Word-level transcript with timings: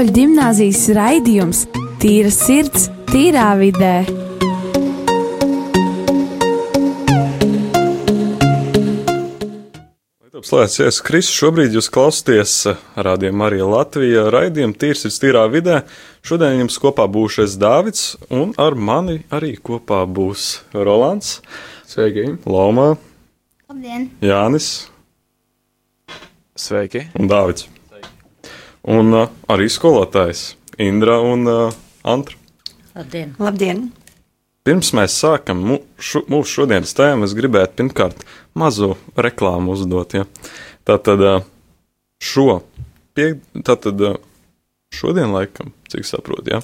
Katoļu 0.00 0.14
gimnāzijas 0.16 0.86
raidījums 0.96 1.58
Tīra 2.00 2.30
sirds, 2.32 2.86
tīrā 3.10 3.50
vidē. 3.60 4.06
Slavēts 10.40 10.78
Jēzus 10.80 11.02
Kristus. 11.04 11.34
Šobrīd 11.36 11.76
jūs 11.76 11.90
klausāties 11.92 12.54
rādījumā 12.96 13.50
arī 13.50 13.58
Latvijā 13.60 14.22
raidījuma 14.32 14.78
Tīrs 14.80 15.04
ir 15.04 15.12
tīrā 15.20 15.42
vidē. 15.52 15.82
Šodien 16.24 16.62
jums 16.62 16.80
kopā 16.80 17.04
būšu 17.04 17.44
es 17.44 17.58
Dāvids, 17.60 18.14
un 18.32 18.54
ar 18.56 18.72
mani 18.72 19.18
arī 19.28 19.58
kopā 19.60 20.06
būs 20.08 20.62
Rolands, 20.72 21.42
Sveiki! 21.84 22.24
Lomā, 22.48 22.94
Labdien! 23.68 24.08
Jānis 24.24 24.70
Sveiki! 26.56 27.04
un 27.20 27.28
Dāvids. 27.28 27.68
Un 28.88 29.12
uh, 29.12 29.28
arī 29.52 29.68
skolotājs 29.68 30.54
Indra 30.80 31.18
un 31.20 31.44
uh, 31.48 31.80
Antra. 32.08 32.36
Labdien! 32.96 33.34
Labdien! 33.38 33.88
Pirms 34.64 34.90
mēs 34.96 35.16
sākam 35.20 35.60
mūsu 35.66 36.48
šodienas 36.48 36.92
tēmu, 36.96 37.24
es 37.24 37.36
gribētu 37.36 37.78
pirmkārt 37.80 38.24
mazu 38.56 38.94
reklāmu 39.16 39.72
uzdot. 39.76 40.16
Ja? 40.16 40.26
Tātad 40.88 41.24
uh, 41.24 41.44
šo 42.20 42.60
pie, 43.16 43.34
tātad, 43.66 44.00
uh, 44.04 44.18
šodien, 44.94 45.32
laikam, 45.36 45.74
cik 45.92 46.08
saprotu, 46.08 46.56
ja? 46.56 46.62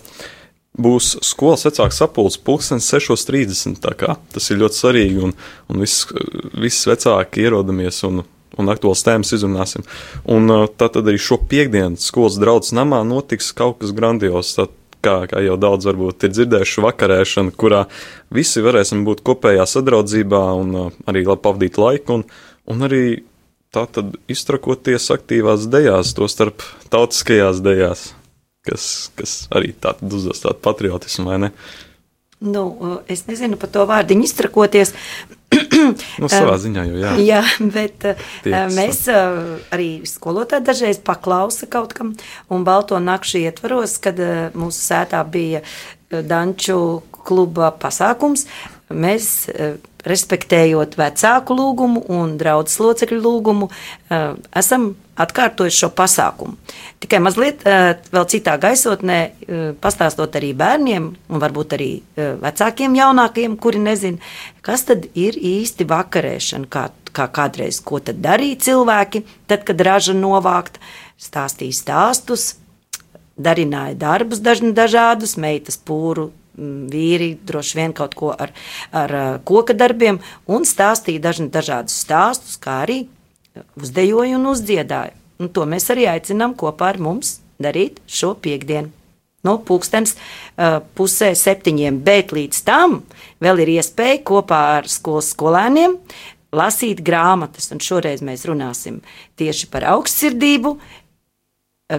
būs 0.77 1.14
skolas 1.25 1.64
vecāks 1.64 2.01
sapulcs 2.03 2.37
pulkstenis 2.45 2.89
6.30. 2.92 3.78
tā 3.80 3.95
kā 3.97 4.19
Tas 4.33 4.51
ir 4.53 4.61
ļoti 4.61 4.80
svarīgi, 4.80 5.23
un, 5.25 5.33
un 5.72 5.81
viss, 5.81 6.05
viss 6.53 6.89
vecāki 6.89 7.47
ierodamies 7.47 8.03
un, 8.09 8.25
un 8.61 8.72
aktuāls 8.72 9.05
tēmas 9.06 9.34
izrunāsim. 9.36 9.84
Un 10.30 10.50
uh, 10.52 10.64
tātad 10.70 11.08
arī 11.08 11.20
šo 11.20 11.39
piekdienu 11.50 12.00
skolas 12.00 12.39
draudzes 12.41 12.75
namā 12.77 13.03
notiks 13.06 13.53
kaut 13.56 13.80
kas 13.83 13.94
grandios. 13.97 14.55
Tā, 14.56 14.69
kā, 15.05 15.16
kā 15.30 15.42
jau 15.44 15.56
daudz 15.61 15.86
varbūt 15.86 16.27
ir 16.27 16.34
dzirdējuši, 16.34 16.83
vakarēšana, 16.83 17.55
kurā 17.58 17.84
visi 18.34 18.64
varēsim 18.64 19.05
būt 19.06 19.22
kopējā 19.27 19.66
sadraudzībā 19.70 20.42
un 20.58 20.77
uh, 20.77 20.92
arī 21.11 21.27
labi 21.27 21.44
pavadīt 21.44 21.80
laiku, 21.80 22.20
un, 22.20 22.27
un 22.72 22.86
arī 22.88 23.03
tā 23.75 23.84
tad 23.92 24.14
iztrakoties 24.33 25.10
aktīvās 25.14 25.69
dejās, 25.70 26.14
to 26.16 26.28
starp 26.31 26.64
tautiskajās 26.92 27.60
dejās, 27.64 28.08
kas, 28.66 29.10
kas 29.19 29.38
arī 29.55 29.75
tātad 29.75 30.12
uzdos 30.16 30.42
tādu 30.44 30.62
patriotismu, 30.64 31.28
vai 31.31 31.42
ne? 31.47 31.53
Nu, 32.41 32.66
es 33.08 33.25
nezinu 33.28 33.56
par 33.60 33.70
to 33.72 33.86
vārdiņu 33.88 34.27
iztrakoties. 34.28 34.92
Nu, 36.22 36.30
savā 36.32 36.56
ziņā 36.60 36.86
jau 36.88 37.00
jā. 37.00 37.12
Jā, 37.27 37.42
bet 37.74 38.06
uh, 38.08 38.22
Tieks. 38.44 38.77
mēs 38.77 39.02
uh, 39.12 39.56
arī 39.74 39.91
skolotāji 40.08 40.66
dažreiz 40.66 41.00
paklausa 41.05 41.69
kaut 41.70 41.94
kam, 41.96 42.14
un 42.52 42.66
Balto 42.66 42.98
nakšu 43.02 43.42
ietvaros, 43.44 43.98
kad 44.02 44.20
mūsu 44.56 44.80
sētā 44.80 45.22
bija 45.28 45.62
Danču 46.10 47.02
kluba 47.27 47.72
pasākums, 47.74 48.47
mēs, 48.94 49.48
respektējot 50.06 50.94
vecāku 51.00 51.56
lūgumu 51.58 52.04
un 52.14 52.36
draudzes 52.38 52.78
locekļu 52.78 53.19
lūgumu, 53.24 53.69
esam 54.54 54.92
atkārtojuši 55.20 55.81
šo 55.84 55.91
pasākumu. 55.97 56.56
Tikai 57.03 57.20
mazliet 57.25 57.64
uh, 57.67 57.95
vēl 58.12 58.28
citā 58.33 58.56
gaisotnē, 58.61 59.19
uh, 59.27 59.64
pastāstot 59.83 60.36
arī 60.39 60.53
bērniem, 60.56 61.09
un 61.28 61.42
varbūt 61.42 61.77
arī 61.78 61.91
uh, 62.00 62.36
vecākiem, 62.42 62.97
jaunākiem, 62.98 63.56
kuri 63.61 63.83
nezina, 63.83 64.34
kas 64.67 64.87
tad 64.89 65.09
ir 65.14 65.39
īsti 65.41 65.89
vakarēšana, 65.89 66.70
kā, 66.72 66.89
kā 67.17 67.28
kādreiz, 67.33 67.81
ko 67.84 68.00
tad 68.05 68.20
darīja 68.25 68.61
cilvēki, 68.69 69.25
tad, 69.48 69.64
kad 69.69 69.81
raža 69.88 70.16
novākta, 70.16 70.82
stāstīja 71.21 71.81
stāstus, 71.81 72.54
darināja 73.37 73.97
darbus 74.00 74.41
daž- 74.41 74.65
dažādus, 74.72 75.37
meitas 75.37 75.77
pūru. 75.77 76.31
Vīri 76.56 77.37
droši 77.44 77.77
vien 77.77 77.93
kaut 77.93 78.15
ko 78.16 78.31
ar, 78.33 78.48
ar 78.88 79.41
koka 79.44 79.75
darbiem, 79.77 80.22
un 80.48 80.65
stāstīja 80.65 81.21
daž, 81.21 81.43
dažādus 81.53 81.98
stāstus, 82.00 82.56
kā 82.56 82.78
arī 82.87 83.03
uzdejoja 83.78 84.39
un 84.39 84.50
uzdziedāja. 84.53 85.15
Un 85.43 85.50
to 85.53 85.67
mēs 85.69 85.91
arī 85.93 86.06
aicinām 86.11 86.55
kopā 86.56 86.94
ar 86.94 87.00
mums 87.03 87.41
darīt 87.62 88.00
šo 88.09 88.34
piekdienu. 88.41 88.93
No 89.47 89.59
pulkstenes 89.62 90.17
uh, 90.17 90.81
pusē 90.99 91.31
septiņiem, 91.39 92.00
bet 92.03 92.33
līdz 92.34 92.62
tam 92.66 93.00
vēl 93.45 93.62
ir 93.62 93.77
iespēja 93.77 94.22
kopā 94.27 94.62
ar 94.81 94.89
skolas 94.91 95.31
skolēniem 95.34 95.99
lasīt 96.56 97.03
grāmatas. 97.05 97.71
Un 97.75 97.83
šoreiz 97.84 98.25
mēs 98.27 98.47
runāsim 98.49 99.03
tieši 99.39 99.69
par 99.71 99.87
augstsirdību, 99.93 100.77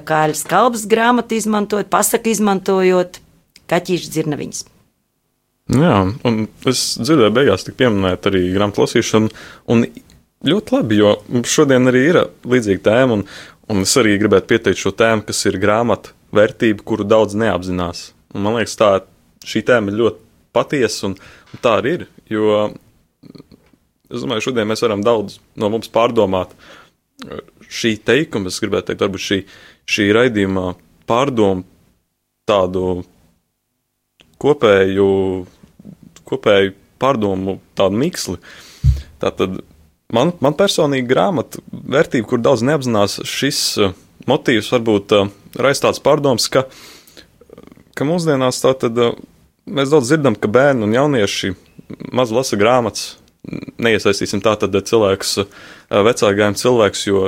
kāļas 0.07 0.43
kalbas 0.49 0.87
grāmatu 0.89 1.37
izmantojot, 1.37 1.91
pasaku 1.91 2.33
izmantojot, 2.33 3.21
kaķīšu 3.71 4.11
dzirnaviņas. 4.15 4.65
Jā, 5.77 5.95
un 6.27 6.45
es 6.67 6.81
dzirdēju, 6.95 7.33
beigās 7.35 7.65
tika 7.67 7.81
pieminēta 7.83 8.31
arī 8.31 8.45
grāmatu 8.53 8.85
lasīšana. 8.85 9.31
Un 9.73 9.83
ļoti 10.47 10.75
labi, 10.75 10.99
jo 11.01 11.13
šodien 11.47 11.91
arī 11.91 12.03
ir 12.11 12.21
līdzīga 12.47 12.83
tēma, 12.87 13.19
un, 13.19 13.25
un 13.71 13.83
es 13.83 13.95
arī 13.99 14.17
gribētu 14.21 14.51
pieteikt 14.51 14.81
šo 14.81 14.93
tēmu, 14.97 15.25
kas 15.27 15.43
ir 15.49 15.59
grāmatu 15.61 16.15
vērtība, 16.35 16.85
kuru 16.87 17.07
daudz 17.07 17.37
neapzinās. 17.39 18.11
Un 18.35 18.43
man 18.45 18.57
liekas, 18.57 18.75
tā 18.79 18.91
šī 19.47 19.63
tēma 19.67 19.93
ir 19.93 20.01
ļoti 20.01 20.23
patiesa, 20.55 21.09
un, 21.09 21.15
un 21.53 21.63
tā 21.63 21.77
arī 21.81 21.95
ir. 21.99 22.07
Jo 22.31 22.67
es 24.07 24.23
domāju, 24.23 24.49
šodien 24.49 24.67
mēs 24.69 24.83
varam 24.83 25.03
daudz 25.05 25.39
no 25.59 25.69
mums 25.71 25.91
pārdomāt 25.91 26.53
šī 27.67 27.95
teikuma, 28.05 28.51
es 28.51 28.59
gribētu 28.61 28.91
teikt, 28.91 29.03
varbūt 29.03 29.23
šī, 29.23 29.39
šī 29.89 30.09
raidījumā 30.15 30.67
pārdomu 31.09 31.65
tādu 32.47 33.01
kopēju, 34.41 35.07
kopēju 36.27 36.75
pārdomu 37.01 37.57
tādu 37.77 37.99
miksli. 38.03 38.37
Tātad 39.21 39.59
man, 40.13 40.33
man 40.43 40.55
personīgi 40.57 41.07
grāmata 41.09 41.61
vērtība, 41.71 42.27
kur 42.29 42.43
daudz 42.43 42.63
neapzinās, 42.67 43.19
šis 43.27 43.61
uh, 43.81 43.95
motīvs 44.29 44.71
varbūt 44.73 45.15
uh, 45.17 45.31
raisa 45.59 45.87
tāds 45.87 46.03
pārdoms, 46.03 46.49
ka, 46.53 46.65
ka 47.97 48.07
mūsdienās 48.07 48.61
tātad 48.63 48.99
uh, 49.03 49.15
mēs 49.67 49.93
daudz 49.93 50.11
dzirdam, 50.11 50.37
ka 50.39 50.51
bērni 50.51 50.87
un 50.87 50.95
jaunieši 50.95 51.53
maz 52.15 52.33
lasa 52.35 52.59
grāmatas. 52.59 53.15
Neiesaistīsim 53.79 54.41
tā 54.43 54.57
tad 54.59 54.73
cilvēkus, 54.75 55.37
vecākajiem 55.87 56.55
cilvēkus, 56.59 57.03
jo, 57.07 57.21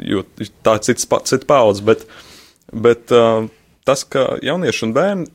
jo 0.00 0.22
tā 0.64 0.78
ir 0.78 0.84
cits, 0.86 1.04
pa- 1.10 1.20
cita 1.28 1.44
paudze, 1.50 1.82
bet, 1.84 2.06
bet 2.72 3.12
tas, 3.84 4.04
ka 4.08 4.38
jaunieši 4.44 4.86
un 4.86 4.94
bērni 4.96 5.26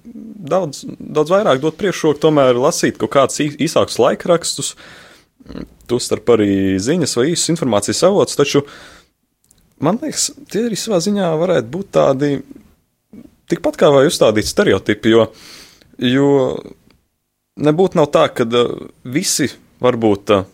daudz, 0.53 0.83
daudz 0.97 1.35
vairāk 1.35 1.61
dod 1.61 1.77
priekšroku 1.77 2.23
tomēr 2.23 2.57
lasīt 2.57 2.97
kaut 3.01 3.13
kādus 3.13 3.43
īsākus 3.45 3.99
laikrakstus, 4.01 4.73
tostarp 5.89 6.33
arī 6.35 6.77
ziņas 6.81 7.17
vai 7.19 7.29
īsas 7.31 7.53
informācijas 7.53 8.03
avots, 8.07 8.37
taču 8.39 8.63
man 9.83 9.99
liekas, 10.01 10.31
tie 10.51 10.65
arī 10.67 10.79
savā 10.79 11.01
ziņā 11.03 11.33
varētu 11.39 11.71
būt 11.73 11.91
tādi 11.97 12.31
tikpat 13.51 13.79
kā 13.79 13.91
vai 13.93 14.05
uzstādīti 14.07 14.49
stereotipi, 14.49 15.13
jo, 15.13 15.27
jo 15.99 16.29
nebūtu 17.59 18.07
tā, 18.13 18.27
ka 18.33 18.47
uh, 18.47 18.77
visi 19.03 19.49
varbūt 19.83 20.35
uh, 20.35 20.47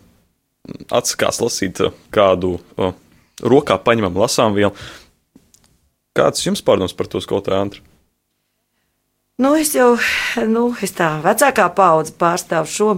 atsakās 0.90 1.42
lasīt 1.44 1.84
uh, 1.86 1.94
kādu 2.14 2.58
rokā 3.40 3.78
paņemam 3.84 4.18
lasām 4.20 4.58
vielu. 4.58 4.74
Kāds 6.18 6.44
jums 6.44 6.64
pārdoms 6.66 6.96
par 6.98 7.08
to 7.08 7.22
skolotāju 7.24 7.62
Antru? 7.62 7.86
Nu, 9.40 9.54
es 9.56 9.72
jau 9.72 9.94
nu, 10.50 10.66
es 10.84 10.92
tā 10.98 11.14
vecākā 11.24 11.70
paudze 11.72 12.12
pārstāvu 12.20 12.68
šo, 12.68 12.90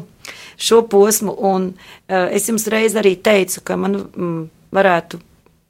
šo 0.62 0.82
posmu, 0.90 1.36
un 1.52 1.72
uh, 1.74 2.28
es 2.32 2.50
jums 2.50 2.68
reiz 2.72 2.96
arī 3.00 3.16
teicu, 3.24 3.64
ka 3.66 3.78
man 3.80 3.98
mm, 4.02 4.42
varētu 4.76 5.22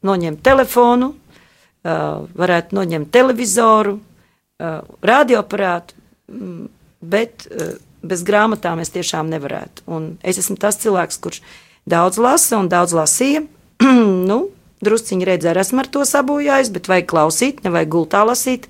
noņemt 0.07 0.41
telefonu, 0.45 1.13
uh, 1.13 2.23
varētu 2.37 2.77
noņemt 2.77 3.11
televizoru, 3.13 3.97
uh, 3.97 4.81
radioaparātu, 5.05 5.97
mm, 6.31 6.67
bet 7.01 7.47
uh, 7.49 7.75
bez 8.01 8.23
grāmatām 8.25 8.81
es 8.81 8.93
tiešām 8.93 9.29
nevarētu. 9.31 9.85
Un 9.91 10.15
es 10.25 10.41
esmu 10.41 10.57
tas 10.61 10.79
cilvēks, 10.81 11.21
kurš 11.21 11.41
daudz 11.89 12.17
lasa 12.21 12.59
un 12.61 12.69
daudz 12.71 12.95
lasīja. 12.97 13.45
nu, 14.31 14.39
drusciņi 14.85 15.27
redzēju, 15.29 15.61
esmu 15.61 15.83
ar 15.83 15.89
to 15.93 16.05
sabojājis, 16.07 16.73
bet 16.73 16.89
vajag 16.91 17.09
klausīt, 17.09 17.63
nevajag 17.65 17.93
gultā 17.93 18.23
lasīt. 18.27 18.67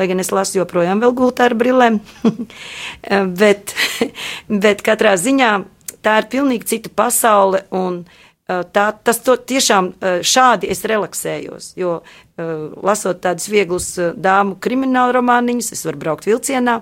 Lai 0.00 0.08
gan 0.08 0.22
es 0.22 0.32
lasu 0.32 0.62
joprojām 0.62 1.02
vēl 1.04 1.12
gultā 1.12 1.50
ar 1.50 1.56
brillēm. 1.60 2.00
bet, 3.42 3.76
bet 4.64 4.82
katrā 4.86 5.12
ziņā 5.20 5.52
tā 6.00 6.16
ir 6.22 6.32
pilnīgi 6.32 6.72
cita 6.74 6.92
pasaule. 6.96 7.66
Un, 7.76 8.02
Tā, 8.50 8.88
tas 9.06 9.20
to 9.22 9.36
tiešām 9.38 9.92
šādi 10.26 10.72
es 10.74 10.80
relaksējos. 10.88 11.68
Jo, 11.78 12.00
lasot 12.82 13.20
tādus 13.22 13.46
vieglus 13.46 13.92
dāmu 14.18 14.56
kriminālu 14.58 15.14
romāniņus, 15.20 15.68
es 15.76 15.84
varu 15.86 16.00
braukt 16.02 16.26
vilcienā, 16.26 16.80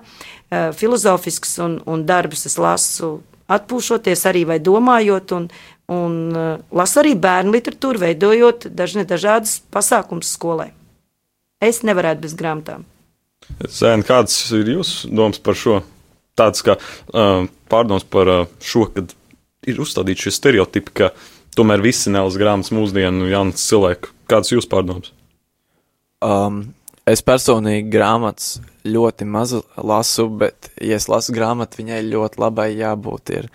filozofiskus 0.48 1.58
un, 1.66 1.76
un 1.84 2.06
darbus 2.08 2.46
es 2.48 2.56
lasu 2.56 3.18
atpūšoties 3.52 4.24
arī 4.30 4.46
vai 4.48 4.58
domājot, 4.64 5.34
un, 5.36 5.48
un 5.92 6.16
lasu 6.72 7.02
arī 7.02 7.14
bērnu 7.20 7.52
literatūru, 7.56 8.00
veidojot 8.06 8.70
dažne 8.72 9.04
dažādas 9.08 9.58
pasākums 9.72 10.32
skolai. 10.38 10.70
Es 11.64 11.82
nevarētu 11.84 12.24
bez 12.24 12.38
grāmatām. 12.38 12.88
Zēn, 13.68 14.04
kāds 14.06 14.36
ir 14.56 14.68
jūsu 14.76 15.10
domas 15.10 15.40
par 15.42 15.56
šo? 15.58 15.80
Tāds 16.38 16.62
kā 16.62 16.76
uh, 16.78 17.48
pārdoms 17.70 18.04
par 18.06 18.30
uh, 18.30 18.44
šo, 18.62 18.86
kad 18.94 19.14
ir 19.68 19.80
uzstādīti 19.82 20.28
šie 20.28 20.34
stereotipi, 20.36 20.94
ka 21.00 21.10
tomēr 21.58 21.82
visi 21.82 22.12
nelas 22.14 22.38
grāmatas 22.38 22.70
mūsdienu 22.74 23.26
jaunas 23.30 23.64
cilvēku. 23.66 24.12
Kāds 24.30 24.52
ir 24.52 24.58
jūsu 24.58 24.70
pārdoms? 24.70 25.10
Um, 26.22 26.60
es 27.08 27.24
personīgi 27.26 27.90
grāmatas 27.90 28.58
ļoti 28.86 29.26
maz 29.28 29.56
lasu, 29.76 30.28
bet, 30.40 30.70
ja 30.78 30.98
es 31.00 31.08
lasu 31.10 31.34
grāmatu, 31.34 31.82
viņai 31.82 32.04
ļoti 32.06 32.42
labai 32.42 32.70
jābūt. 32.76 33.34
Ir. 33.40 33.50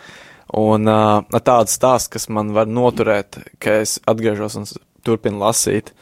Un 0.60 0.90
uh, 0.92 1.40
tāds 1.40 1.78
stāsts, 1.80 2.12
kas 2.12 2.28
man 2.30 2.52
var 2.58 2.68
noturēt, 2.70 3.40
ka 3.64 3.80
es 3.86 3.98
atgriežos 4.10 4.60
un 4.60 4.68
turpinu 5.08 5.40
lasīt. 5.42 5.94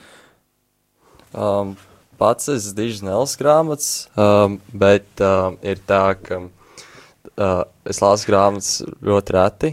Um, 1.31 1.77
pats 2.21 2.51
es 2.53 2.69
diži 2.77 3.05
nelasu 3.07 3.39
grāmatas, 3.41 3.91
um, 4.13 4.59
bet 4.73 5.23
um, 5.25 5.57
ir 5.65 5.81
tā, 5.89 6.03
ka 6.21 6.43
uh, 6.45 7.63
es 7.89 8.01
lasu 8.03 8.29
grāmatas 8.29 8.71
ļoti 9.01 9.35
reti, 9.37 9.71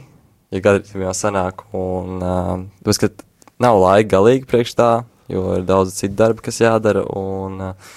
ja 0.55 0.65
gadījumā 0.65 1.13
sanāk, 1.17 1.67
un 1.77 2.25
um, 2.25 2.67
tas, 2.87 3.01
ka 3.03 3.13
nav 3.61 3.81
laika 3.83 4.15
galīgi 4.17 4.49
priekš 4.49 4.77
tā, 4.79 4.91
jo 5.29 5.45
ir 5.59 5.67
daudz 5.69 5.97
citu 5.99 6.17
darbu, 6.17 6.45
kas 6.49 6.63
jādara, 6.65 7.05
un 7.21 7.61
uh, 7.71 7.95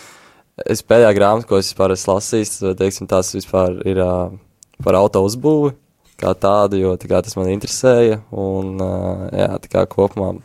es 0.67 0.83
pēdējā 0.83 1.15
grāmata, 1.15 1.47
ko 1.47 1.61
es 1.61 1.71
vispār 1.71 1.95
esmu 1.95 2.17
lasījis, 2.17 2.55
teiksim, 2.79 3.09
tās 3.11 3.31
vispār 3.37 3.79
ir 3.87 4.03
uh, 4.03 4.35
par 4.83 4.99
auto 4.99 5.23
uzbūvi, 5.27 5.77
kā 6.21 6.35
tādu, 6.37 6.81
jo 6.81 6.95
tā 6.99 7.07
kā 7.09 7.23
tas 7.23 7.37
man 7.39 7.49
interesēja, 7.53 8.19
un 8.35 8.75
uh, 8.83 9.27
jā, 9.31 9.51
tā 9.63 9.71
kā 9.71 9.87
kopumā 9.89 10.35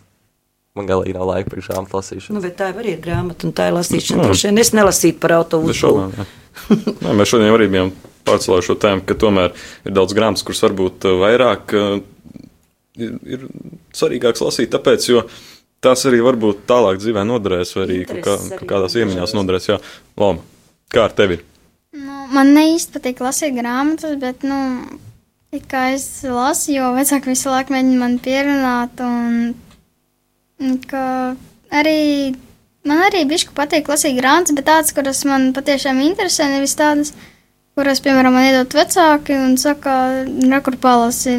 man 0.76 0.88
galīgi 0.88 1.16
nav 1.16 1.30
laika 1.30 1.52
priekš 1.52 1.70
grāmatu 1.72 1.98
lasīšanas. 1.98 2.34
Nu, 2.36 2.42
bet 2.44 2.58
tā 2.58 2.70
arī 2.72 2.96
ir 2.96 3.00
grāmata, 3.04 3.48
un 3.48 3.54
tā 3.56 3.70
ir 3.70 3.76
lasīšana. 3.78 4.28
Mm. 4.28 4.60
Es 4.62 4.72
nelasīju 4.76 5.18
par 5.22 5.38
autobusu. 5.40 5.94
Nē, 7.04 7.14
mēs 7.16 7.32
šodien 7.32 7.52
arī 7.52 7.68
bijām 7.72 7.92
pārcēlājuši 8.26 8.70
šo 8.70 8.76
tēmu, 8.82 9.04
ka 9.06 9.16
tomēr 9.18 9.54
ir 9.86 9.94
daudz 9.96 10.16
grāmatas, 10.16 10.44
kuras 10.46 10.64
varbūt 10.66 11.06
vairāk 11.20 11.74
ir, 11.76 13.18
ir 13.24 13.44
svarīgāks 13.96 14.42
lasīt, 14.44 14.72
tāpēc, 14.74 15.08
jo 15.10 15.24
tās 15.84 16.06
arī 16.08 16.22
varbūt 16.24 16.64
tālāk 16.68 17.00
dzīvē 17.02 17.24
noderēs, 17.28 17.74
vai 17.76 17.84
arī 17.86 17.98
kaut 18.08 18.24
kā, 18.24 18.36
kādās 18.64 18.96
iemiņās 18.98 19.36
noderēs. 19.36 19.68
Jā, 19.70 19.80
Loma, 20.18 20.42
kā 20.92 21.06
ar 21.06 21.14
tevi? 21.16 21.38
Nu, 21.96 22.24
man 22.34 22.54
ne 22.56 22.66
īsti 22.74 22.96
patīk 22.96 23.22
lasīt 23.24 23.54
grāmatas, 23.56 24.16
bet, 24.20 24.46
nu, 24.46 24.58
kā 25.70 25.90
es 25.94 26.08
lasu, 26.26 26.72
jo 26.74 26.90
vecāki 26.96 27.32
visu 27.32 27.52
laiku 27.52 27.76
mēģina 27.76 28.00
man 28.02 28.18
pierunāt, 28.24 29.04
un 29.04 29.54
ka 30.90 31.36
arī 31.74 32.34
man 32.86 33.02
arī 33.08 33.24
bišku 33.28 33.54
patīk 33.56 33.88
lasīt 33.90 34.16
grāmatas, 34.18 34.54
bet 34.56 34.68
tādas, 34.68 34.94
kuras 34.96 35.24
man 35.28 35.50
patiešām 35.56 36.00
interesē, 36.04 36.48
nevis 36.52 36.76
tādas, 36.78 37.12
kuras, 37.76 38.00
piemēram, 38.04 38.36
man 38.36 38.46
iedod 38.48 38.76
vecāki 38.78 39.36
un 39.36 39.56
saka, 39.60 39.96
rekur 40.24 40.78
palasi. 40.80 41.36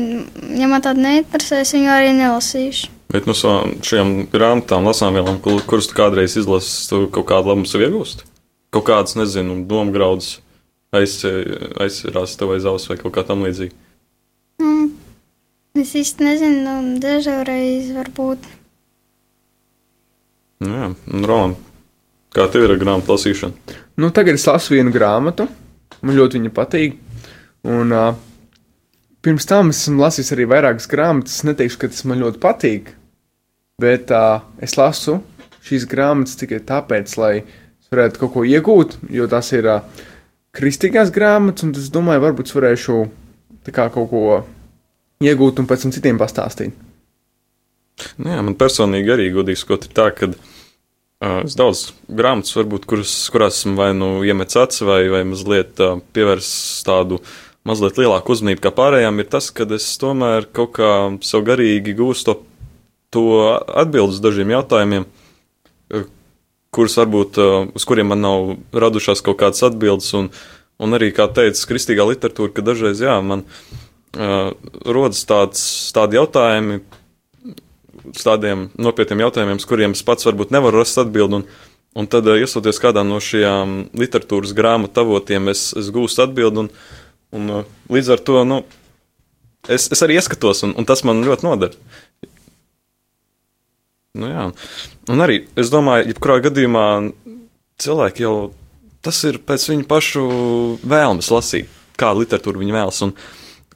Ja 0.59 0.69
man 0.69 0.83
tāda 0.85 1.01
neinteresēs, 1.01 1.73
viņu 1.77 1.93
arī 1.93 2.13
nelasīšu. 2.19 2.93
Bet 3.13 3.27
no 3.29 3.33
nu, 3.33 3.77
šiem 3.87 4.17
grāmatām, 4.33 4.87
lasāmvielām, 4.89 5.39
kuras 5.41 5.87
tu 5.87 5.95
kādreiz 5.95 6.35
izlasi, 6.39 6.89
tu 6.89 7.05
kaut 7.07 7.29
kādu 7.29 7.53
labumu 7.53 7.69
sev 7.69 7.85
iegūst? 7.85 8.25
Kaut 8.75 8.83
kādas, 8.89 9.15
nezinu, 9.15 9.61
domu 9.69 9.95
graudus 9.95 10.41
aiz, 10.91 11.21
aizsirās 11.79 12.35
tev 12.39 12.51
aiz 12.55 12.67
auss 12.67 12.89
vai 12.91 12.97
kaut 12.99 13.15
kā 13.15 13.23
tam 13.27 13.45
līdzīga? 13.47 13.75
Mm. 14.59 14.91
Es 15.79 15.93
īsti 15.95 16.25
nezinu, 16.25 16.75
dažreiz 16.99 17.93
varbūt. 17.95 18.43
Nu 20.63 20.73
jā, 20.73 20.87
un 21.13 21.25
Roman, 21.29 21.53
kā 22.33 22.47
tev 22.49 22.65
ir 22.65 22.73
ar 22.73 22.79
grāmatu 22.81 23.13
lasīšanu? 23.13 23.75
Nu, 24.01 24.09
tagad 24.13 24.39
es 24.39 24.45
lasu 24.49 24.73
vienu 24.73 24.93
grāmatu, 24.93 25.45
man 26.01 26.17
ļoti 26.17 26.39
viņa 26.39 26.53
patīk. 26.55 26.97
Un, 27.67 27.93
uh, 27.93 28.17
pirms 29.25 29.45
tam 29.49 29.69
es 29.73 29.83
esmu 29.83 30.01
lasījis 30.01 30.33
arī 30.33 30.47
vairākas 30.49 30.89
grāmatas. 30.89 31.39
Es 31.39 31.45
neteikšu, 31.47 31.81
ka 31.81 31.91
tas 31.93 32.05
man 32.09 32.21
ļoti 32.23 32.41
patīk, 32.41 32.91
bet 33.81 34.13
uh, 34.15 34.41
es 34.63 34.77
lasu 34.79 35.19
šīs 35.67 35.85
grāmatas 35.89 36.39
tikai 36.39 36.61
tāpēc, 36.65 37.17
lai 37.19 37.33
es 37.43 37.91
varētu 37.93 38.23
kaut 38.23 38.33
ko 38.37 38.45
iegūt, 38.47 38.97
jo 39.13 39.27
tas 39.29 39.51
ir 39.53 39.67
uh, 39.69 40.05
kristīgās 40.57 41.13
grāmatas, 41.13 41.67
un 41.67 41.75
es 41.77 41.91
domāju, 41.93 42.23
varbūt 42.25 42.49
es 42.49 42.57
varēšu 42.57 42.99
kā, 43.67 43.89
kaut 43.91 44.09
ko 44.09 44.21
iegūt 45.21 45.61
un 45.61 45.69
pēc 45.69 45.85
tam 45.85 45.93
citiem 45.93 46.21
pastāstīt. 46.21 46.86
Nu 48.21 48.33
jā, 48.33 48.43
man 48.45 48.57
personīgi 48.59 49.13
arī 49.15 49.31
godīgi 49.35 49.63
sakot, 49.63 49.87
ir 49.87 49.95
tā, 49.97 50.09
ka 50.13 50.29
uh, 50.29 51.41
es 51.43 51.57
daudz 51.57 51.87
grāmatas, 52.07 52.53
varbūt, 52.57 52.85
kuras, 52.89 53.15
kurās 53.33 53.61
esmu 53.61 53.77
vai 53.79 53.91
nu 53.97 54.11
iemetis 54.27 54.59
acis, 54.61 54.85
vai, 54.87 55.01
vai 55.13 55.23
mazliet 55.27 55.81
uh, 55.83 55.97
pievērsts 56.13 56.85
tādu 56.87 57.21
mazliet 57.67 57.97
lielāku 57.99 58.35
uzmanību 58.35 58.63
kā 58.63 58.71
pārējām, 58.75 59.17
ir 59.19 59.31
tas, 59.31 59.49
ka 59.51 59.65
es 59.75 59.89
tomēr 59.99 60.45
kaut 60.55 60.77
kā 60.77 60.91
sev 61.25 61.43
garīgi 61.49 61.97
gūstu 61.97 62.31
to 62.31 62.37
to 63.09 63.23
atbildi 63.67 64.17
uz 64.17 64.21
dažiem 64.23 64.51
jautājumiem, 64.51 65.07
kurus 66.75 66.97
varbūt, 66.99 67.39
eh, 67.39 67.71
uz 67.75 67.85
kuriem 67.87 68.11
man 68.11 68.21
nav 68.21 68.55
radušās 68.73 69.23
kaut 69.25 69.39
kādas 69.41 69.63
atbildes, 69.63 70.11
un, 70.17 70.29
un 70.79 70.97
arī, 70.97 71.13
kā 71.15 71.29
teica, 71.31 71.67
kristīgā 71.71 72.05
literatūra, 72.09 72.53
ka 72.53 72.65
dažreiz, 72.65 73.01
jā, 73.01 73.15
man 73.23 73.45
uh, 73.47 74.51
rodas 74.85 75.23
tāds, 75.25 75.61
tādi 75.95 76.19
jautājumi, 76.19 76.81
tādiem 78.15 78.67
nopietniem 78.79 79.25
jautājumiem, 79.25 79.59
uz 79.59 79.67
kuriem 79.67 79.95
es 79.97 80.03
pats 80.05 80.27
varbūt 80.27 80.53
nevaru 80.55 80.81
rast 80.81 80.99
atbildi, 81.01 81.41
un, 81.41 81.45
un 81.97 82.09
tad, 82.11 82.29
uh, 82.29 82.39
iesoties 82.39 82.81
kādā 82.83 83.03
no 83.07 83.19
šajām 83.23 83.77
literatūras 83.97 84.55
grāmatu 84.57 85.03
avotiem, 85.03 85.49
es, 85.53 85.69
es 85.77 85.91
gūstu 85.93 86.25
atbildi, 86.25 86.65
un, 86.65 86.71
un 87.35 87.55
uh, 87.59 87.71
līdz 87.93 88.13
ar 88.15 88.23
to, 88.29 88.41
nu, 88.47 88.61
es, 89.67 89.89
es 89.93 90.03
arī 90.05 90.19
ieskatos, 90.19 90.63
un, 90.67 90.75
un 90.79 90.87
tas 90.87 91.03
man 91.07 91.25
ļoti 91.25 91.47
noder. 91.47 91.75
Nu, 94.17 94.29
jā. 94.31 94.45
un 95.13 95.21
arī 95.21 95.43
es 95.59 95.69
domāju, 95.69 96.07
jebkurā 96.09 96.39
gadījumā 96.47 96.85
cilvēki 97.83 98.23
jau 98.23 98.37
tas 99.05 99.19
ir 99.29 99.37
pēc 99.45 99.67
viņu 99.71 99.85
pašu 99.87 100.23
vēlmes 100.81 101.29
lasīt, 101.31 101.69
kādu 101.99 102.23
literatūru 102.23 102.63
viņi 102.63 102.75
vēlas. 102.75 103.03
Un, 103.05 103.13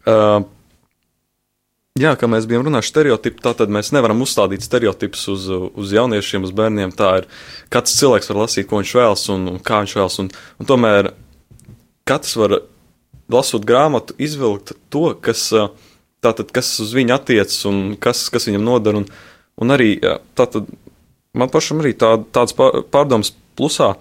uh, 0.09 0.41
jā, 1.99 2.13
kā 2.19 2.29
mēs 2.31 2.47
bijām 2.49 2.65
runājuši, 2.67 2.91
stereotipi, 2.93 3.43
tā 3.43 3.55
tad 3.57 3.73
mēs 3.73 3.91
nevaram 3.95 4.21
uzstādīt 4.23 4.63
stereotipus 4.65 5.27
uz, 5.33 5.47
uz 5.51 5.95
jauniešiem, 5.97 6.45
uz 6.47 6.53
bērniem. 6.55 6.93
Tā 6.95 7.11
ir 7.21 7.29
katrs 7.73 7.97
cilvēks 7.99 8.31
var 8.31 8.43
lasīt, 8.43 8.69
ko 8.69 8.79
viņš 8.81 8.93
vēlas 8.99 9.25
un, 9.33 9.49
un 9.55 9.59
kā 9.63 9.81
viņš 9.83 9.97
vēlas. 9.99 10.19
Un, 10.23 10.31
un 10.61 10.69
tomēr 10.69 11.13
katrs 12.07 12.37
var 12.39 12.59
lasot 13.31 13.65
grāmatu, 13.67 14.15
izvilkt 14.19 14.75
to, 14.91 15.11
kas, 15.23 15.49
tātad, 16.23 16.51
kas 16.55 16.71
uz 16.83 16.95
viņu 16.95 17.15
attiecas 17.15 17.61
un 17.69 17.83
kas, 17.99 18.25
kas 18.33 18.49
viņam 18.49 18.65
noder. 18.67 19.03
Un, 19.03 19.11
Un 19.61 19.73
arī 19.73 19.95
tātad, 20.37 20.69
man 21.37 21.51
pašam 21.53 21.83
arī 21.83 21.93
tā, 21.97 22.15
tāds 22.33 22.55
pārdoms 22.57 23.33
plusā 23.59 23.93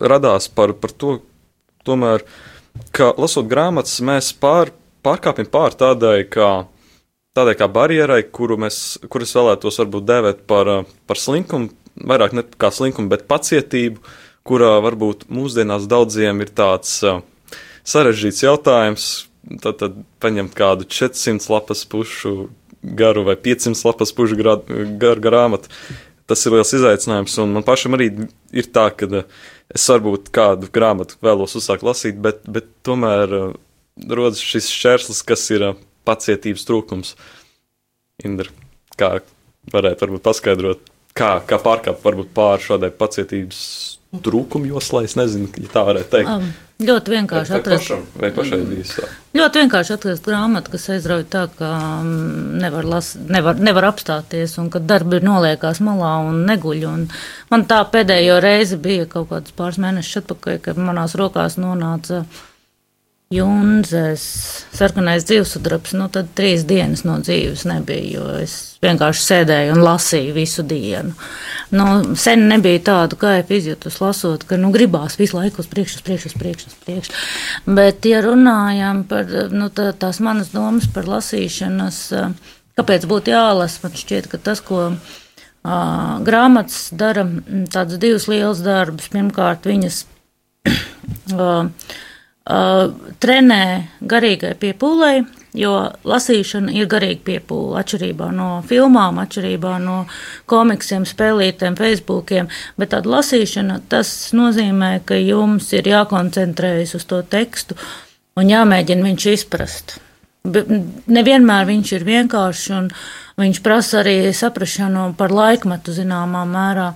radās 0.00 0.48
par, 0.50 0.72
par 0.80 0.94
to, 0.96 1.18
tomēr, 1.86 2.24
ka 2.96 3.12
lasot 3.14 3.46
grāmatas, 3.50 4.00
mēs 4.04 4.32
pār, 4.40 4.72
pārkāpjam 5.06 5.50
pār 5.52 5.76
tādai 5.78 6.24
kā, 6.28 6.66
tādai 7.36 7.56
kā 7.58 7.68
barjerai, 7.70 8.22
kuru 8.24 8.58
mēs, 8.64 8.98
kuras 9.12 9.34
vēlētos 9.36 9.80
varbūt 9.82 10.08
dēvēt 10.08 10.44
par, 10.50 10.72
par 11.08 11.20
slinkumu, 11.20 11.70
vairāk 12.08 12.36
ne 12.36 12.44
kā 12.56 12.72
slinkumu, 12.72 13.10
bet 13.12 13.26
pacietību, 13.30 14.02
kurā 14.46 14.76
varbūt 14.84 15.26
mūsdienās 15.32 15.88
daudziem 15.90 16.44
ir 16.44 16.52
tāds 16.56 16.98
uh, 17.04 17.20
sarežģīts 17.86 18.44
jautājums. 18.46 19.08
Tad, 19.62 19.76
tad 19.78 19.98
paņemt 20.22 20.56
kādu 20.58 20.88
400 20.90 21.46
lapas 21.52 21.84
pušu 21.86 22.48
garu 22.82 23.22
vai 23.26 23.36
500 23.38 23.86
lapas 23.86 24.10
pušu 24.14 24.38
garu 24.42 25.22
grāmatu. 25.22 25.70
Tas 26.26 26.42
ir 26.42 26.56
liels 26.56 26.72
izaicinājums, 26.74 27.36
un 27.38 27.52
man 27.54 27.62
pašam 27.62 27.94
arī 27.94 28.08
ir 28.50 28.66
tā, 28.74 28.88
ka 28.90 29.06
eh, 29.20 29.28
es 29.70 29.84
varbūt 29.86 30.32
kādu 30.34 30.66
grāmatu 30.74 31.20
vēlos 31.22 31.54
uzsākt 31.58 31.86
lasīt, 31.86 32.18
bet, 32.18 32.40
bet 32.50 32.66
tomēr 32.86 33.54
rodas 34.10 34.42
šis 34.42 34.66
šķērslis, 34.74 35.22
kas 35.26 35.46
ir 35.54 35.68
pacietības 36.06 36.66
trūkums. 36.68 37.14
Indra, 38.24 38.52
kā 38.96 39.18
varētu 39.72 40.06
varbūt 40.06 40.24
paskaidrot, 40.24 40.92
kā, 41.16 41.36
kā 41.48 41.60
pārkāpt 41.62 42.04
varbūt 42.06 42.32
pāri 42.36 42.68
šādai 42.68 42.92
pacietības 42.96 43.60
trūkumu 44.24 44.70
joslai, 44.70 45.04
es 45.08 45.16
nezinu, 45.18 45.50
ja 45.60 45.72
tā 45.72 45.84
varētu 45.88 46.14
teikt. 46.14 46.32
Um. 46.32 46.54
Ļoti 46.76 47.12
vienkārši 47.14 47.52
vai, 47.54 47.58
atrast. 47.62 47.86
Pašam, 47.86 48.00
vai 48.20 48.28
pašai 48.36 48.56
bijis 48.68 48.90
tā? 48.98 49.06
Ļoti 49.38 49.60
vienkārši 49.62 49.92
atrast 49.94 50.26
grāmatu, 50.26 50.74
kas 50.74 50.82
aizrauj 50.92 51.22
tā, 51.32 51.46
ka 51.56 51.70
mm, 52.02 52.58
nevar, 52.60 52.88
las, 52.92 53.14
nevar, 53.16 53.56
nevar 53.56 53.86
apstāties 53.88 54.58
un 54.60 54.68
ka 54.72 54.82
darbi 54.84 55.16
ir 55.16 55.24
noliekās 55.24 55.80
malā 55.84 56.10
un 56.28 56.42
neguļ. 56.50 56.82
Un 56.90 57.06
man 57.48 57.64
tā 57.70 57.78
pēdējo 57.94 58.36
reizi 58.44 58.76
bija 58.76 59.08
kaut 59.08 59.30
kāds 59.30 59.56
pāris 59.56 59.80
mēnešus 59.80 60.20
atpakaļ, 60.20 60.60
kad 60.68 60.82
manās 60.90 61.16
rokās 61.16 61.56
nonāca 61.56 62.26
Junzes, 63.34 64.22
sarkanais 64.70 65.24
dzīvesudrabs, 65.26 65.96
nu 65.98 66.04
tad 66.14 66.28
trīs 66.38 66.62
dienas 66.62 67.00
no 67.02 67.16
dzīves 67.18 67.64
nebija, 67.66 68.20
jo 68.20 68.26
es 68.38 68.52
vienkārši 68.86 69.24
sēdēju 69.24 69.72
un 69.74 69.82
lasīju 69.82 70.36
visu 70.36 70.62
dienu. 70.62 71.10
Nu, 71.74 71.86
sen 72.14 72.44
nebija 72.46 72.84
tādu 72.86 73.18
kaifu 73.18 73.56
izjutus 73.56 73.98
lasot, 73.98 74.46
ka 74.46 74.60
nu, 74.62 74.70
gribās 74.70 75.18
visu 75.18 75.40
laiku 75.40 75.64
uz 75.64 75.66
priekšu, 75.72 75.98
uz 75.98 76.06
priekšu, 76.06 76.30
uz 76.30 76.38
priekšu, 76.38 76.70
uz 76.70 76.78
priekšu. 76.86 77.18
Bet, 77.66 78.06
ja 78.06 78.22
runājam 78.22 79.02
par 79.10 79.34
nu, 79.50 79.72
tā, 79.74 79.90
tās 79.90 80.22
manas 80.22 80.54
domas 80.54 80.86
par 80.94 81.10
lasīšanas, 81.10 82.00
kāpēc 82.78 83.10
būtu 83.10 83.34
jālasa, 83.34 83.82
man 83.88 84.02
šķiet, 84.06 84.30
ka 84.30 84.38
tas, 84.38 84.62
ko 84.62 84.92
uh, 84.94 86.16
grāmatas 86.22 86.92
dara, 86.94 87.26
tādus 87.74 87.98
divus 87.98 88.30
lielus 88.30 88.62
darbus. 88.62 89.10
Pirmkārt, 89.10 89.66
viņas 89.66 90.04
uh, 91.34 91.66
uh, 92.46 92.92
trenē 93.22 93.62
garīgai 94.00 94.54
piepūlei, 94.60 95.24
jo 95.56 95.72
lasīšana 96.06 96.74
ir 96.76 96.88
garīga 96.90 97.22
piepūle. 97.26 97.80
Atšķirībā 97.80 98.30
no 98.36 98.48
filmām, 98.68 99.20
atšķirībā 99.22 99.76
no 99.82 99.98
komiksiem, 100.50 101.06
spēlītēm, 101.08 101.78
facebookiem. 101.78 102.50
Bet 102.78 102.92
tāda 102.94 103.16
lasīšana 103.16 103.80
tas 103.90 104.12
nozīmē, 104.36 104.98
ka 105.08 105.18
jums 105.20 105.72
ir 105.76 105.88
jākoncentrējas 105.90 106.96
uz 106.98 107.06
to 107.08 107.22
tekstu 107.22 107.78
un 108.36 108.50
jāmēģina 108.52 109.08
viņš 109.10 109.30
izprast. 109.32 109.98
Nevienmēr 110.46 111.66
viņš 111.66 111.92
ir 111.96 112.04
vienkāršs 112.06 112.66
un 112.76 112.90
viņš 113.40 113.60
prasa 113.64 114.00
arī 114.04 114.30
saprāšanu 114.36 115.08
par 115.18 115.34
laikmetu 115.34 115.94
zināmā 115.96 116.44
mērā. 116.48 116.92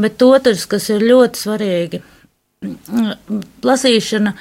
Bet 0.00 0.22
otrs, 0.24 0.64
kas 0.70 0.88
ir 0.94 1.04
ļoti 1.04 1.42
svarīgi, 1.42 2.00
lasīšana 3.64 4.32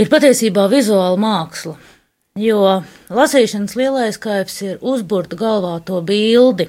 ir 0.00 0.10
patiesībā 0.12 0.66
vizuāla 0.72 1.18
māksla. 1.20 1.76
Jo 2.40 2.60
lasīšanas 3.10 3.74
lielais 3.76 4.18
kaivs 4.22 4.60
ir 4.62 4.78
uzburt 4.80 5.34
galvā 5.38 5.74
to 5.84 5.98
bildi, 6.06 6.68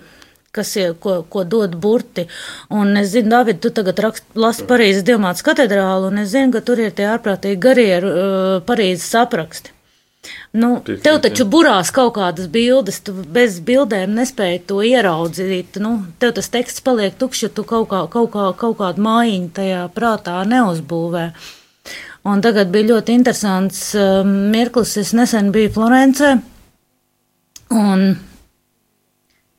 kas 0.52 0.74
ir, 0.76 0.96
ko, 1.00 1.22
ko 1.32 1.44
dod 1.48 1.78
burti. 1.80 2.26
Un 2.74 2.96
es 3.00 3.14
zinu, 3.14 3.30
David, 3.32 3.62
tu 3.64 3.72
tagad 3.72 4.02
rakst, 4.04 4.26
lasi 4.36 4.66
Parīzes 4.68 5.06
Dievmātes 5.08 5.46
katedrālu, 5.48 6.10
un 6.12 6.24
es 6.24 6.34
zinu, 6.34 6.52
ka 6.56 6.64
tur 6.66 6.82
ir 6.82 6.96
tie 6.98 7.08
ārprātīgi 7.14 7.62
garie 7.62 7.94
uh, 8.02 8.58
Parīzes 8.68 9.14
apraksti. 9.22 9.78
Nu, 10.54 10.76
Piekrīt, 10.82 11.02
tev 11.06 11.22
taču 11.24 11.46
burās 11.50 11.90
kaut 11.96 12.14
kādas 12.18 12.50
bildes, 12.52 13.00
tu 13.06 13.14
bez 13.38 13.58
bildēm 13.66 14.12
nespēji 14.18 14.66
to 14.70 14.82
ieraudzīt. 14.86 15.80
Nu, 15.82 15.96
tev 16.22 16.36
tas 16.38 16.52
teksts 16.54 16.84
paliek 16.86 17.16
tukšs, 17.18 17.48
ja 17.48 17.50
tu 17.56 17.66
kaut, 17.66 17.88
kā, 17.94 18.04
kaut, 18.12 18.30
kā, 18.36 18.52
kaut 18.60 18.78
kādu 18.82 19.02
mājiņu 19.08 19.50
tajā 19.56 19.82
prātā 19.96 20.42
neuzbūvē. 20.52 21.26
Un 22.22 22.42
tagad 22.44 22.70
bija 22.70 22.92
ļoti 22.92 23.16
interesants 23.18 23.96
um, 23.98 24.30
mirklis. 24.54 24.94
Es 25.02 25.14
nesen 25.18 25.50
biju 25.54 25.72
Florencē, 25.74 26.36
un 27.74 28.04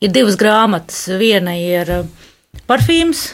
ir 0.03 0.13
divas 0.15 0.39
grāmatas. 0.39 1.09
Viena 1.19 1.57
ir 1.59 1.91
uh, 1.91 2.29
parfīms, 2.71 3.25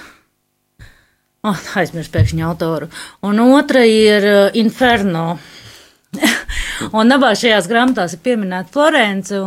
oh, 1.44 1.60
aizmirsu 1.76 2.14
pēkšņi 2.16 2.46
autoru, 2.48 2.88
un 3.28 3.44
otra 3.44 3.84
ir 3.84 4.28
uh, 4.30 4.40
Inferno. 4.56 5.26
un 6.98 7.12
abās 7.12 7.42
šajās 7.42 7.68
grāmatās 7.68 8.16
ir 8.16 8.24
pieminēta 8.24 8.72
Florence. 8.72 9.44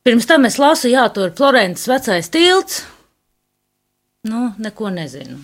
Pirms 0.00 0.24
tam 0.24 0.48
es 0.48 0.56
lasu, 0.56 0.88
jā, 0.88 1.04
tur 1.12 1.28
ir 1.28 1.36
Florences 1.36 1.84
vecais 1.90 2.32
tilts. 2.32 2.80
Nu, 4.24 4.54
neko 4.56 4.88
nezinu. 4.92 5.36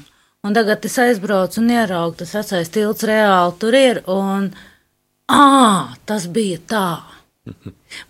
Un 0.46 0.54
tagad 0.54 0.84
es 0.86 0.94
aizbraucu 1.02 1.58
un 1.58 1.74
ieraugu, 1.74 2.20
tas 2.20 2.36
vecais 2.36 2.70
tilts 2.70 3.06
reāli 3.08 3.58
tur 3.58 3.74
ir. 3.74 4.02
Un, 4.12 4.50
ah, 5.32 5.94
tas 6.06 6.28
bija 6.30 6.60
tā. 6.70 6.88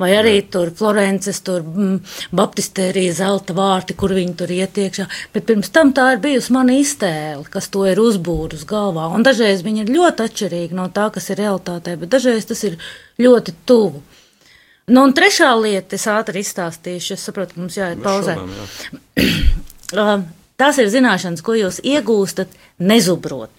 Vai 0.01 0.11
arī 0.17 0.35
tur 0.53 0.71
Florences, 0.77 1.43
tur 1.45 1.61
mm, 1.65 1.97
Baptistērija, 2.37 3.15
zelta 3.19 3.55
vārti, 3.57 3.97
kur 3.99 4.15
viņi 4.17 4.35
tur 4.41 4.53
iet 4.53 4.79
iekšā. 4.81 5.07
Bet 5.35 5.47
pirms 5.49 5.73
tam 5.73 5.93
tā 5.97 6.09
ir 6.15 6.23
bijusi 6.25 6.55
mana 6.57 6.77
iztēle, 6.81 7.45
kas 7.53 7.69
to 7.73 7.85
ir 7.89 8.01
uzbūrus 8.01 8.65
galvā. 8.69 9.09
Un 9.17 9.25
dažreiz 9.27 9.65
viņi 9.65 9.85
ir 9.85 9.93
ļoti 9.97 10.29
atšķirīgi 10.29 10.77
no 10.77 10.89
tā, 10.93 11.09
kas 11.15 11.29
ir 11.33 11.41
realitātē, 11.45 11.99
bet 12.01 12.13
dažreiz 12.17 12.49
tas 12.49 12.65
ir 12.69 12.81
ļoti 13.23 13.57
tuvu. 13.69 14.03
Nu, 14.87 15.03
un 15.03 15.13
trešā 15.17 15.51
lieta, 15.59 15.99
es 15.99 16.07
ātri 16.11 16.45
izstāstīšu, 16.45 17.17
es 17.17 17.29
saprotu, 17.29 17.57
ka 17.57 17.65
mums 17.65 17.79
jāiet 17.81 18.03
pauzē. 18.05 18.39
Jā. 19.93 20.19
Tās 20.57 20.79
ir 20.81 20.89
zināšanas, 20.93 21.45
ko 21.45 21.57
jūs 21.57 21.83
iegūstat, 21.85 22.53
nezubrot. 22.81 23.53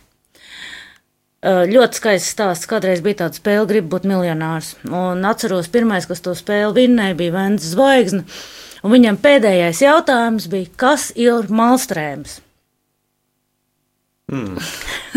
Ļoti 1.46 2.00
skaists 2.00 2.34
stāsts. 2.34 2.68
Kādreiz 2.70 3.04
bija 3.06 3.22
tāda 3.22 3.38
spēle, 3.38 3.68
gribu 3.70 3.94
būt 3.94 4.08
miljonārs. 4.10 4.74
Un 4.89 5.22
atceros, 5.30 5.70
pirmais, 5.72 6.08
kas 6.10 6.24
to 6.25 6.34
spēli 6.36 6.74
vinnēja, 6.82 7.18
bija 7.20 7.36
Vēns 7.36 7.70
Zvaigzne. 7.75 8.25
Un 8.82 8.94
viņam 8.94 9.20
pēdējais 9.22 9.84
jautājums 9.86 10.50
bija, 10.50 10.72
kas 10.77 11.12
ir 11.16 11.48
malstrēms? 11.54 12.39
Hmm. 14.27 14.58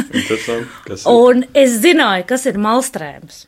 Kas 0.07 0.47
ir? 0.49 1.09
un 1.11 1.43
es 1.57 1.81
zināju, 1.83 2.29
kas 2.29 2.47
ir 2.47 2.61
malstrēms. 2.63 3.47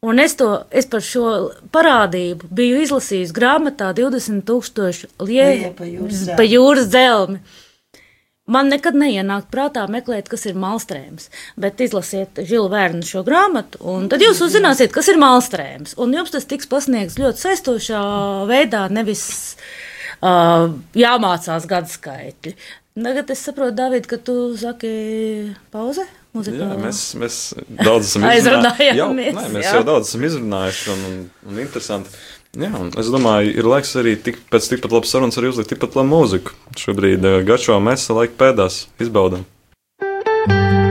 Un 0.00 0.16
es, 0.16 0.32
to, 0.32 0.46
es 0.72 0.86
par 0.88 1.02
šo 1.04 1.30
parādību 1.76 2.48
biju 2.56 2.78
izlasījis 2.80 3.34
grāmatā 3.36 3.90
20,000 3.98 5.10
lietu 5.28 5.74
pa 6.38 6.46
jūras 6.48 6.88
dzelmi. 6.88 7.42
Man 8.50 8.70
nekad 8.72 8.96
neienāk 8.96 9.50
prātā 9.52 9.84
meklēt, 9.92 10.30
kas 10.32 10.46
ir 10.48 10.56
malstrēms, 10.58 11.28
bet 11.60 11.82
izlasiet 11.84 12.40
Žilu 12.48 12.70
Vērnu 12.72 13.04
šo 13.06 13.20
grāmatu, 13.28 13.82
un 13.92 14.08
tad 14.10 14.24
jūs 14.24 14.40
uzzināsiet, 14.48 14.88
kas 14.94 15.12
ir 15.12 15.20
malstrēms. 15.20 15.92
Un 16.00 16.16
jums 16.16 16.32
tas 16.32 16.48
tiks 16.48 16.70
pasniegts 16.70 17.20
ļoti 17.20 17.44
saistošā 17.44 18.00
veidā, 18.48 18.86
nevis 18.88 19.26
uh, 20.24 20.72
jāmācās 20.96 21.68
gadu 21.70 21.92
skaitļi. 21.92 22.56
Tagad 23.04 23.36
es 23.36 23.44
saprotu, 23.44 23.76
David, 23.84 24.08
ka 24.08 24.16
tu 24.16 24.40
saki 24.58 24.94
pauze. 25.70 26.08
Muzikā. 26.36 26.58
Jā, 26.62 26.74
mēs, 26.78 26.98
mēs 27.18 27.38
daudz 27.80 28.12
esam 28.12 28.26
izrunājuši. 28.40 28.90
Jau, 29.00 29.08
nē, 29.16 29.30
mēs 29.34 29.64
jā. 29.66 29.78
jau 29.78 29.86
daudz 29.88 30.12
esam 30.12 30.26
izrunājuši 30.28 30.92
un, 30.94 31.06
un, 31.08 31.16
un 31.50 31.62
interesanti. 31.64 32.14
Jā, 32.58 32.70
es 32.98 33.10
domāju, 33.14 33.52
ir 33.62 33.66
laiks 33.70 33.94
arī 33.98 34.16
tik, 34.18 34.40
pēc 34.50 34.72
tikpat 34.72 34.94
labas 34.94 35.14
sarunas 35.14 35.38
arī 35.38 35.52
uzlikt 35.52 35.70
tikpat 35.74 35.98
labu 35.98 36.10
mūziku. 36.10 36.54
Šobrīd 36.78 37.26
uh, 37.26 37.40
garšo 37.46 37.78
mēs 37.82 38.10
laika 38.10 38.38
pēdās 38.44 38.84
izbaudām. 39.02 39.46
thank 40.48 40.84
you 40.84 40.89